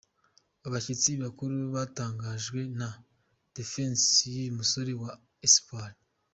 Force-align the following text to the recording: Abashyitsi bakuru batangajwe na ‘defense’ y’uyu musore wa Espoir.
Abashyitsi 0.67 1.09
bakuru 1.23 1.55
batangajwe 1.75 2.59
na 2.79 2.89
‘defense’ 3.55 4.03
y’uyu 4.35 4.51
musore 4.59 4.91
wa 5.01 5.11
Espoir. 5.47 5.93